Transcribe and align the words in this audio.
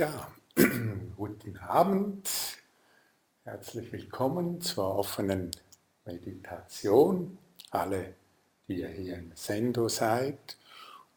Ja, 0.00 0.32
guten 1.16 1.58
Abend. 1.58 2.30
Herzlich 3.44 3.92
willkommen 3.92 4.62
zur 4.62 4.96
offenen 4.96 5.50
Meditation. 6.06 7.36
Alle, 7.70 8.14
die 8.66 8.80
ihr 8.80 8.88
hier 8.88 9.18
im 9.18 9.32
Sendo 9.34 9.90
seid 9.90 10.56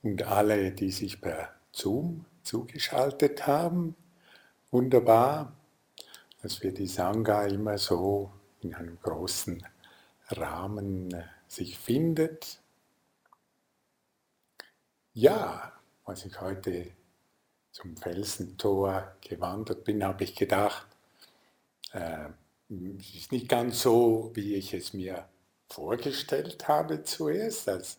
und 0.01 0.23
alle, 0.23 0.73
die 0.73 0.91
sich 0.91 1.21
per 1.21 1.53
Zoom 1.71 2.25
zugeschaltet 2.43 3.47
haben. 3.47 3.95
Wunderbar, 4.69 5.53
dass 6.41 6.61
wir 6.61 6.73
die 6.73 6.87
Sangha 6.87 7.45
immer 7.45 7.77
so 7.77 8.33
in 8.59 8.75
einem 8.75 8.99
großen 9.01 9.65
Rahmen 10.27 11.09
äh, 11.13 11.23
sich 11.47 11.79
findet. 11.79 12.59
Ja, 15.13 15.71
was 16.03 16.25
ich 16.25 16.41
heute 16.41 16.91
zum 17.73 17.97
Felsentor 17.97 19.15
gewandert 19.19 19.83
bin, 19.83 20.03
habe 20.03 20.23
ich 20.23 20.35
gedacht, 20.35 20.85
äh, 21.91 22.29
es 22.99 23.15
ist 23.15 23.31
nicht 23.31 23.49
ganz 23.49 23.81
so, 23.81 24.31
wie 24.35 24.55
ich 24.55 24.73
es 24.73 24.93
mir 24.93 25.25
vorgestellt 25.69 26.67
habe 26.67 27.03
zuerst, 27.03 27.67
als 27.67 27.97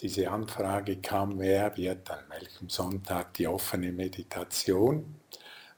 diese 0.00 0.30
Anfrage 0.30 0.96
kam, 1.00 1.38
wer 1.38 1.76
wird 1.76 2.10
an 2.10 2.24
welchem 2.28 2.68
Sonntag 2.68 3.34
die 3.34 3.46
offene 3.46 3.92
Meditation 3.92 5.16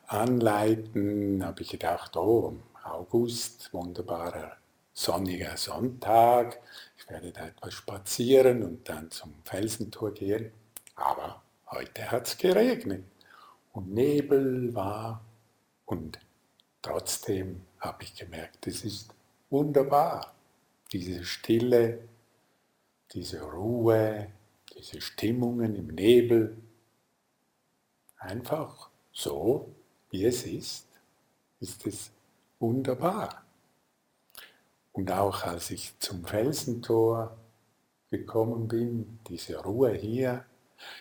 anleiten, 0.09 1.45
habe 1.45 1.63
ich 1.63 1.69
gedacht, 1.69 2.17
oh, 2.17 2.55
August, 2.83 3.73
wunderbarer 3.73 4.57
sonniger 4.93 5.57
Sonntag, 5.57 6.61
ich 6.99 7.09
werde 7.09 7.31
da 7.31 7.47
etwas 7.47 7.75
spazieren 7.75 8.65
und 8.65 8.89
dann 8.89 9.11
zum 9.11 9.35
Felsentor 9.45 10.13
gehen, 10.13 10.51
aber 10.97 11.43
heute 11.71 12.11
hat 12.11 12.27
es 12.27 12.39
geregnet 12.39 13.05
und 13.77 13.93
Nebel 13.93 14.75
war 14.75 15.23
und 15.85 16.19
trotzdem 16.81 17.61
habe 17.79 18.05
ich 18.05 18.15
gemerkt, 18.15 18.67
es 18.67 18.87
ist 18.87 19.15
wunderbar, 19.51 20.35
diese 20.91 21.23
Stille, 21.25 22.09
diese 23.13 23.43
Ruhe, 23.43 24.29
diese 24.75 25.03
Stimmungen 25.03 25.77
im 25.77 25.89
Nebel, 25.89 26.57
einfach 28.17 28.89
so, 29.13 29.75
wie 30.09 30.25
es 30.25 30.47
ist, 30.47 30.87
ist 31.61 31.87
es 31.87 32.11
wunderbar. 32.59 33.45
Und 34.93 35.13
auch 35.13 35.43
als 35.45 35.71
ich 35.71 35.93
zum 35.99 36.25
Felsentor 36.25 37.37
gekommen 38.11 38.69
bin, 38.69 39.19
diese 39.29 39.59
Ruhe 39.63 39.93
hier, 39.93 40.47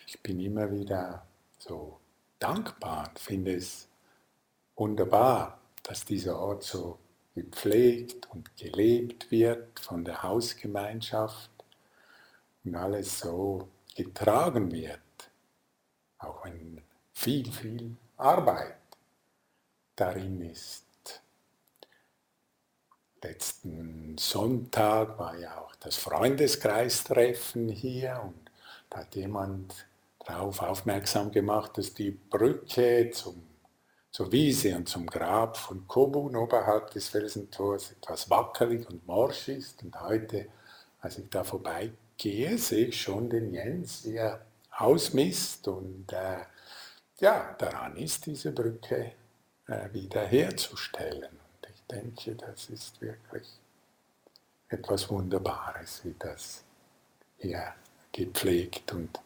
ich 0.08 0.22
bin 0.22 0.42
immer 0.42 0.70
wieder 0.70 1.26
so 1.58 2.00
dankbar 2.46 3.10
und 3.10 3.20
finde 3.20 3.56
es 3.56 3.88
wunderbar, 4.76 5.60
dass 5.82 6.06
dieser 6.06 6.38
Ort 6.38 6.64
so 6.64 7.00
gepflegt 7.34 8.30
und 8.32 8.56
gelebt 8.56 9.32
wird 9.32 9.80
von 9.80 10.06
der 10.06 10.22
Hausgemeinschaft 10.22 11.50
und 12.64 12.76
alles 12.76 13.20
so 13.20 13.68
getragen 13.96 14.72
wird, 14.72 15.00
auch 16.20 16.46
wenn 16.46 16.84
viel, 17.14 17.52
viel 17.52 17.98
Arbeit 18.18 18.78
darin 19.96 20.42
ist. 20.42 20.84
Letzten 23.24 24.18
Sonntag 24.20 25.18
war 25.18 25.36
ja 25.40 25.62
auch 25.62 25.76
das 25.78 25.96
Freundeskreistreffen 25.96 27.70
hier 27.70 28.22
und 28.24 28.52
da 28.92 29.00
hat 29.00 29.16
jemand 29.16 29.88
darauf 30.26 30.62
aufmerksam 30.62 31.32
gemacht, 31.32 31.78
dass 31.78 31.94
die 31.94 32.12
Brücke 32.12 33.12
zum, 33.12 33.44
zur 34.12 34.32
Wiese 34.32 34.76
und 34.76 34.90
zum 34.90 35.06
Grab 35.06 35.58
von 35.58 35.88
Kobun 35.88 36.36
oberhalb 36.36 36.92
des 36.92 37.10
Felsentors 37.10 37.92
etwas 37.92 38.30
wackelig 38.30 38.90
und 38.90 39.06
morsch 39.06 39.50
ist. 39.50 39.84
Und 39.84 40.00
heute, 40.02 40.48
als 41.00 41.18
ich 41.18 41.30
da 41.30 41.44
vorbeigehe, 41.44 42.58
sehe 42.58 42.88
ich 42.88 43.02
schon 43.02 43.30
den 43.30 43.54
Jens, 43.54 44.04
wie 44.06 44.16
er 44.16 44.42
ausmisst. 44.72 45.68
Und 45.68 46.12
äh, 46.12 46.40
ja, 47.20 47.56
daran 47.58 47.96
ist 47.96 48.26
diese 48.26 48.52
Brücke 48.52 49.12
äh, 49.68 49.94
wiederherzustellen. 49.94 51.30
Und 51.30 51.70
ich 51.74 51.84
denke, 51.90 52.36
das 52.36 52.70
ist 52.70 53.00
wirklich 53.02 53.48
etwas 54.70 55.10
Wunderbares, 55.10 56.02
wie 56.04 56.16
das 56.18 56.64
hier 57.38 57.74
gepflegt 58.12 58.92
und 58.94 59.20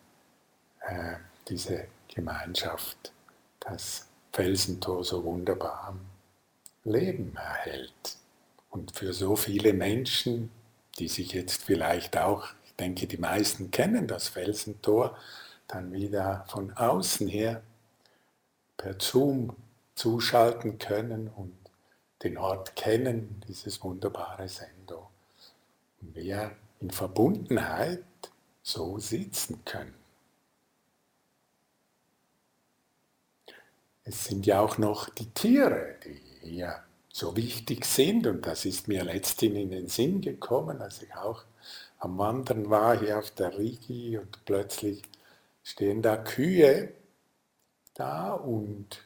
äh, 0.89 1.17
diese 1.47 1.85
Gemeinschaft, 2.13 3.11
das 3.59 4.07
Felsentor 4.31 5.03
so 5.03 5.23
wunderbar 5.23 5.85
am 5.89 5.99
Leben 6.83 7.35
erhält. 7.35 8.17
Und 8.69 8.95
für 8.95 9.13
so 9.13 9.35
viele 9.35 9.73
Menschen, 9.73 10.51
die 10.97 11.07
sich 11.07 11.33
jetzt 11.33 11.63
vielleicht 11.63 12.17
auch, 12.17 12.47
ich 12.65 12.75
denke, 12.75 13.07
die 13.07 13.17
meisten 13.17 13.71
kennen 13.71 14.07
das 14.07 14.27
Felsentor, 14.27 15.17
dann 15.67 15.91
wieder 15.93 16.45
von 16.47 16.73
außen 16.73 17.27
her 17.27 17.61
per 18.77 18.95
Zoom 18.99 19.55
zuschalten 19.95 20.79
können 20.79 21.27
und 21.27 21.55
den 22.23 22.37
Ort 22.37 22.75
kennen, 22.75 23.41
dieses 23.47 23.83
wunderbare 23.83 24.47
Sendo. 24.47 25.09
Und 26.01 26.15
wir 26.15 26.51
in 26.79 26.91
Verbundenheit 26.91 28.03
so 28.61 28.99
sitzen 28.99 29.63
können. 29.65 29.98
Es 34.09 34.25
sind 34.25 34.47
ja 34.47 34.59
auch 34.59 34.79
noch 34.79 35.07
die 35.09 35.29
Tiere, 35.29 35.93
die 36.03 36.19
hier 36.41 36.83
so 37.09 37.35
wichtig 37.35 37.85
sind 37.85 38.25
und 38.25 38.43
das 38.47 38.65
ist 38.65 38.87
mir 38.87 39.03
letztens 39.03 39.55
in 39.55 39.69
den 39.69 39.87
Sinn 39.87 40.19
gekommen, 40.21 40.81
als 40.81 41.03
ich 41.03 41.13
auch 41.13 41.43
am 41.99 42.17
Wandern 42.17 42.71
war 42.71 42.99
hier 42.99 43.19
auf 43.19 43.29
der 43.29 43.55
Rigi 43.55 44.17
und 44.17 44.43
plötzlich 44.45 45.03
stehen 45.61 46.01
da 46.01 46.17
Kühe 46.17 46.91
da 47.93 48.31
und 48.33 49.03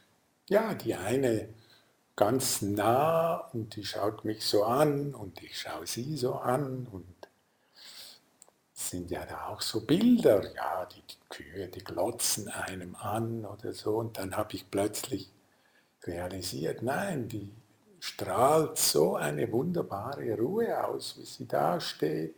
ja, 0.48 0.72
die 0.72 0.94
eine 0.94 1.50
ganz 2.16 2.62
nah 2.62 3.50
und 3.52 3.76
die 3.76 3.84
schaut 3.84 4.24
mich 4.24 4.42
so 4.42 4.64
an 4.64 5.14
und 5.14 5.42
ich 5.42 5.58
schaue 5.58 5.86
sie 5.86 6.16
so 6.16 6.36
an 6.36 6.86
und 6.90 7.23
sind 8.90 9.10
ja 9.10 9.24
da 9.26 9.48
auch 9.48 9.60
so 9.60 9.84
Bilder, 9.84 10.52
ja, 10.54 10.86
die, 10.86 11.02
die 11.02 11.28
Kühe, 11.28 11.68
die 11.68 11.84
glotzen 11.84 12.48
einem 12.48 12.94
an 12.96 13.44
oder 13.44 13.72
so. 13.72 13.96
Und 13.98 14.18
dann 14.18 14.36
habe 14.36 14.54
ich 14.54 14.70
plötzlich 14.70 15.30
realisiert, 16.04 16.82
nein, 16.82 17.28
die 17.28 17.52
strahlt 18.00 18.78
so 18.78 19.16
eine 19.16 19.50
wunderbare 19.50 20.36
Ruhe 20.36 20.84
aus, 20.84 21.16
wie 21.18 21.24
sie 21.24 21.46
da 21.46 21.80
steht, 21.80 22.34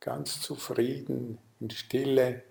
ganz 0.00 0.40
zufrieden, 0.40 1.38
in 1.60 1.70
Stille 1.70 2.42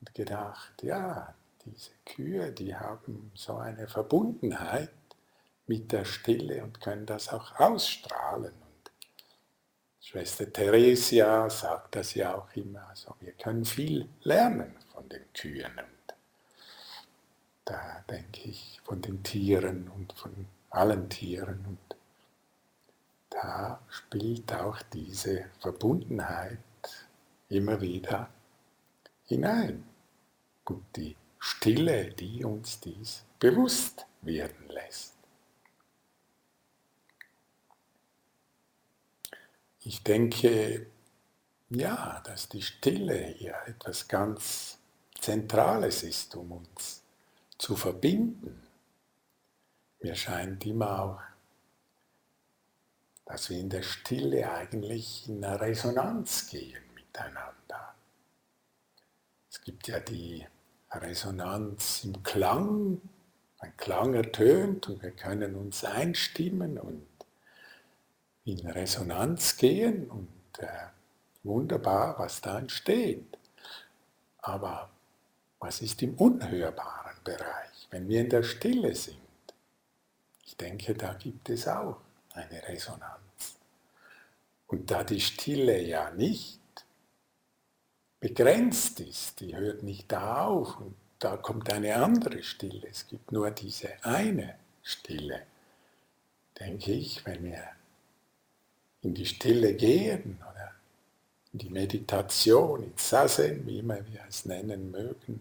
und 0.00 0.14
gedacht, 0.14 0.82
ja, 0.82 1.34
diese 1.64 1.90
Kühe, 2.04 2.52
die 2.52 2.74
haben 2.74 3.30
so 3.34 3.56
eine 3.56 3.86
Verbundenheit 3.88 4.90
mit 5.66 5.92
der 5.92 6.04
Stille 6.04 6.62
und 6.64 6.80
können 6.80 7.06
das 7.06 7.32
auch 7.32 7.58
ausstrahlen. 7.58 8.52
Schwester 10.02 10.50
Theresia 10.50 11.50
sagt 11.50 11.96
das 11.96 12.14
ja 12.14 12.34
auch 12.34 12.48
immer. 12.54 12.88
Also 12.88 13.14
wir 13.20 13.32
können 13.32 13.64
viel 13.64 14.08
lernen 14.22 14.74
von 14.92 15.08
den 15.08 15.24
Kühen. 15.34 15.78
Und 15.78 16.14
da 17.66 18.02
denke 18.08 18.48
ich 18.48 18.80
von 18.82 19.02
den 19.02 19.22
Tieren 19.22 19.88
und 19.88 20.12
von 20.14 20.46
allen 20.70 21.08
Tieren. 21.10 21.64
Und 21.66 21.96
da 23.28 23.80
spielt 23.90 24.52
auch 24.54 24.80
diese 24.92 25.46
Verbundenheit 25.60 26.58
immer 27.50 27.80
wieder 27.80 28.30
hinein. 29.26 29.84
Und 30.64 30.84
die 30.96 31.16
Stille, 31.38 32.10
die 32.12 32.44
uns 32.44 32.80
dies 32.80 33.24
bewusst 33.38 34.06
werden 34.22 34.68
lässt. 34.68 35.19
Ich 39.82 40.02
denke, 40.02 40.86
ja, 41.70 42.20
dass 42.24 42.48
die 42.48 42.62
Stille 42.62 43.34
hier 43.38 43.56
etwas 43.66 44.08
ganz 44.08 44.78
Zentrales 45.18 46.02
ist, 46.02 46.34
um 46.36 46.52
uns 46.52 47.02
zu 47.56 47.76
verbinden. 47.76 48.60
Mir 50.00 50.14
scheint 50.14 50.64
immer 50.66 51.02
auch, 51.02 51.20
dass 53.26 53.48
wir 53.48 53.58
in 53.58 53.70
der 53.70 53.82
Stille 53.82 54.50
eigentlich 54.50 55.28
in 55.28 55.44
eine 55.44 55.60
Resonanz 55.60 56.48
gehen 56.48 56.82
miteinander. 56.94 57.94
Es 59.50 59.62
gibt 59.62 59.88
ja 59.88 60.00
die 60.00 60.46
Resonanz 60.90 62.04
im 62.04 62.22
Klang, 62.22 63.00
ein 63.58 63.76
Klang 63.76 64.14
ertönt 64.14 64.88
und 64.88 65.02
wir 65.02 65.12
können 65.12 65.54
uns 65.54 65.84
einstimmen 65.84 66.78
und 66.78 67.06
in 68.44 68.66
Resonanz 68.66 69.56
gehen 69.56 70.10
und 70.10 70.28
äh, 70.58 70.66
wunderbar, 71.42 72.18
was 72.18 72.40
da 72.40 72.58
entsteht. 72.58 73.38
Aber 74.38 74.90
was 75.58 75.82
ist 75.82 76.02
im 76.02 76.14
unhörbaren 76.14 77.16
Bereich? 77.22 77.70
wenn 77.90 78.08
wir 78.08 78.20
in 78.20 78.30
der 78.30 78.42
Stille 78.42 78.94
sind, 78.94 79.16
ich 80.44 80.56
denke, 80.56 80.94
da 80.94 81.14
gibt 81.14 81.50
es 81.50 81.68
auch 81.68 82.00
eine 82.32 82.66
Resonanz. 82.68 83.58
Und 84.66 84.90
da 84.90 85.04
die 85.04 85.20
Stille 85.20 85.82
ja 85.82 86.10
nicht 86.12 86.60
begrenzt 88.20 89.00
ist, 89.00 89.40
die 89.40 89.56
hört 89.56 89.82
nicht 89.82 90.10
da 90.10 90.46
auf 90.46 90.78
und 90.78 90.94
da 91.18 91.36
kommt 91.36 91.72
eine 91.72 91.96
andere 91.96 92.42
Stille, 92.42 92.86
es 92.88 93.06
gibt 93.06 93.32
nur 93.32 93.50
diese 93.50 93.88
eine 94.04 94.56
Stille, 94.82 95.42
denke 96.58 96.92
ich, 96.92 97.26
wenn 97.26 97.44
wir 97.44 97.62
in 99.02 99.14
die 99.14 99.26
Stille 99.26 99.74
gehen 99.74 100.38
oder 100.50 100.72
in 101.52 101.58
die 101.58 101.70
Meditation, 101.70 102.82
in 102.82 102.92
Sazen, 102.96 103.66
wie 103.66 103.78
immer 103.78 104.06
wir 104.06 104.24
es 104.28 104.44
nennen 104.44 104.90
mögen, 104.90 105.40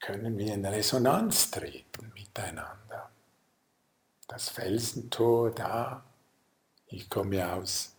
können 0.00 0.36
wir 0.38 0.54
in 0.54 0.64
Resonanz 0.64 1.50
treten 1.50 2.12
miteinander. 2.14 3.10
Das 4.26 4.48
Felsentor 4.48 5.50
da, 5.54 6.04
ich 6.88 7.08
komme 7.08 7.36
ja 7.36 7.54
aus 7.54 7.94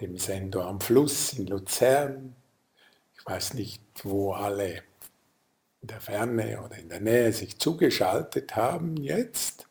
dem 0.00 0.16
Sender 0.18 0.66
am 0.66 0.80
Fluss 0.80 1.32
in 1.32 1.46
Luzern, 1.46 2.34
ich 3.16 3.26
weiß 3.26 3.54
nicht, 3.54 3.82
wo 4.04 4.32
alle 4.32 4.82
in 5.80 5.88
der 5.88 6.00
Ferne 6.00 6.62
oder 6.62 6.76
in 6.76 6.88
der 6.88 7.00
Nähe 7.00 7.32
sich 7.32 7.58
zugeschaltet 7.58 8.56
haben 8.56 8.96
jetzt, 8.96 9.66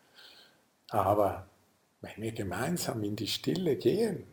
aber 0.89 1.46
wenn 2.01 2.21
wir 2.21 2.31
gemeinsam 2.31 3.03
in 3.03 3.15
die 3.15 3.27
Stille 3.27 3.75
gehen, 3.75 4.25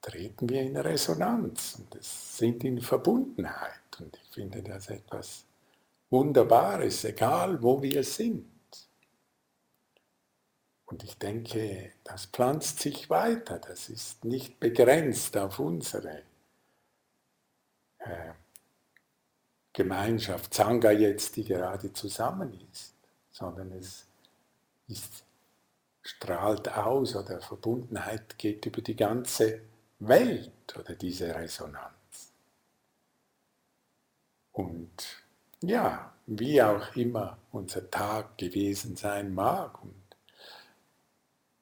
treten 0.00 0.48
wir 0.48 0.62
in 0.62 0.76
Resonanz 0.76 1.78
und 1.78 2.02
sind 2.02 2.64
in 2.64 2.80
Verbundenheit. 2.80 4.00
Und 4.00 4.16
ich 4.16 4.28
finde 4.30 4.62
das 4.62 4.88
etwas 4.88 5.44
Wunderbares, 6.10 7.04
egal 7.04 7.62
wo 7.62 7.80
wir 7.80 8.02
sind. 8.02 8.46
Und 10.86 11.04
ich 11.04 11.16
denke, 11.16 11.92
das 12.04 12.26
pflanzt 12.26 12.80
sich 12.80 13.08
weiter, 13.08 13.58
das 13.58 13.88
ist 13.88 14.24
nicht 14.24 14.60
begrenzt 14.60 15.36
auf 15.38 15.58
unsere 15.58 16.22
äh, 17.98 18.32
Gemeinschaft, 19.72 20.52
Sangha 20.52 20.90
jetzt, 20.90 21.36
die 21.36 21.44
gerade 21.44 21.92
zusammen 21.94 22.52
ist, 22.70 22.94
sondern 23.30 23.72
es 23.72 24.06
ist 24.88 25.24
strahlt 26.02 26.68
aus 26.68 27.14
oder 27.16 27.40
Verbundenheit 27.40 28.38
geht 28.38 28.66
über 28.66 28.82
die 28.82 28.96
ganze 28.96 29.60
Welt 30.00 30.76
oder 30.78 30.94
diese 30.94 31.34
Resonanz. 31.34 32.32
Und 34.52 35.22
ja, 35.60 36.12
wie 36.26 36.60
auch 36.60 36.94
immer 36.96 37.38
unser 37.52 37.90
Tag 37.90 38.36
gewesen 38.36 38.96
sein 38.96 39.32
mag 39.32 39.82
und 39.82 39.94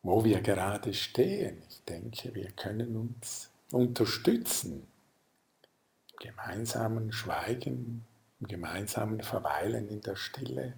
wo 0.02 0.24
wir 0.24 0.40
gerade 0.40 0.94
stehen, 0.94 1.62
ich 1.68 1.84
denke, 1.84 2.34
wir 2.34 2.50
können 2.52 2.96
uns 2.96 3.50
unterstützen 3.70 4.86
im 6.12 6.18
gemeinsamen 6.18 7.12
Schweigen, 7.12 8.06
im 8.40 8.48
gemeinsamen 8.48 9.20
Verweilen 9.22 9.88
in 9.88 10.00
der 10.00 10.16
Stille, 10.16 10.74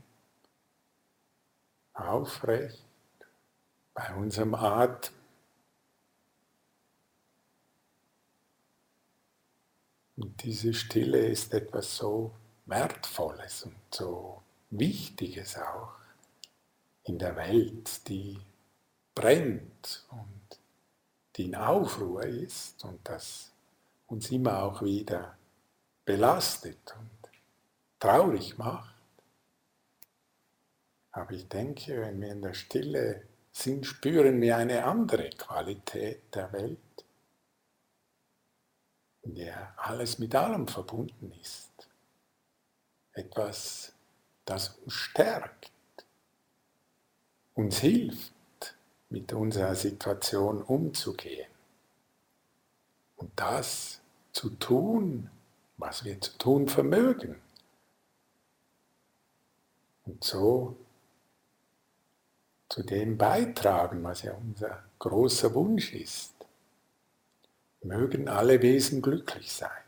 aufrecht 1.95 2.85
bei 3.95 4.15
unserem 4.15 4.55
Atem. 4.55 5.15
Und 10.17 10.43
diese 10.43 10.73
Stille 10.75 11.27
ist 11.27 11.53
etwas 11.53 11.97
so 11.97 12.33
Wertvolles 12.67 13.65
und 13.65 13.77
so 13.91 14.43
Wichtiges 14.71 15.57
auch 15.57 15.95
in 17.05 17.19
der 17.19 17.35
Welt, 17.37 18.09
die 18.09 18.39
brennt 19.15 20.07
und 20.11 20.61
die 21.37 21.45
in 21.45 21.57
Aufruhr 21.57 22.23
ist 22.25 22.85
und 22.85 23.01
das 23.09 23.53
uns 24.07 24.31
immer 24.31 24.63
auch 24.63 24.83
wieder 24.83 25.37
belastet 26.05 26.95
und 26.99 27.31
traurig 27.99 28.59
macht. 28.59 28.95
Aber 31.11 31.33
ich 31.33 31.49
denke, 31.49 32.01
wenn 32.01 32.21
wir 32.21 32.33
in 32.33 32.43
der 32.43 32.55
Stille 32.55 33.27
sind, 33.53 33.87
spüren 33.87 34.41
wir 34.41 34.57
eine 34.57 34.85
andere 34.85 35.31
Qualität 35.31 36.35
der 36.35 36.53
Welt, 36.53 36.79
in 39.23 39.35
der 39.35 39.75
alles 39.77 40.19
mit 40.19 40.35
allem 40.35 40.67
verbunden 40.67 41.33
ist. 41.41 41.71
Etwas, 43.13 43.93
das 44.45 44.69
uns 44.79 44.95
stärkt, 44.95 45.71
uns 47.55 47.79
hilft, 47.79 48.33
mit 49.11 49.33
unserer 49.35 49.75
Situation 49.75 50.63
umzugehen. 50.63 51.51
Und 53.17 53.31
das 53.37 54.01
zu 54.33 54.51
tun, 54.51 55.31
was 55.77 56.05
wir 56.05 56.19
zu 56.21 56.37
tun 56.39 56.69
vermögen. 56.69 57.41
Und 60.05 60.25
so 60.25 60.77
zu 62.73 62.83
dem 62.83 63.19
beitragen, 63.19 64.03
was 64.03 64.23
ja 64.23 64.33
unser 64.33 64.83
großer 64.99 65.53
Wunsch 65.53 65.93
ist. 65.93 66.33
Mögen 67.83 68.31
alle 68.31 68.63
Wesen 68.63 69.03
glücklich 69.03 69.53
sein. 69.53 69.83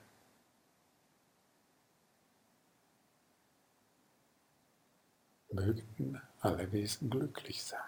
Mögen 5.51 6.21
alle 6.41 6.71
Wesen 6.73 7.09
glücklich 7.09 7.65
sein. 7.65 7.81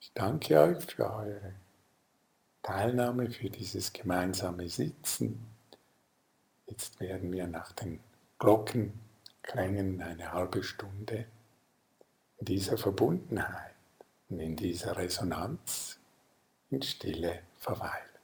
Ich 0.00 0.12
danke 0.12 0.60
euch 0.60 0.84
für 0.84 1.10
eure 1.10 1.54
Teilnahme, 2.62 3.30
für 3.30 3.48
dieses 3.48 3.90
gemeinsame 3.94 4.68
Sitzen. 4.68 5.46
Jetzt 6.66 7.00
werden 7.00 7.32
wir 7.32 7.46
nach 7.46 7.72
den 7.72 8.00
Glockenklängen 8.38 10.02
eine 10.02 10.30
halbe 10.30 10.62
Stunde 10.62 11.24
in 12.38 12.44
dieser 12.44 12.78
Verbundenheit 12.78 13.74
und 14.28 14.40
in 14.40 14.56
dieser 14.56 14.96
Resonanz 14.96 15.98
in 16.70 16.82
Stille 16.82 17.40
verweilen. 17.56 18.17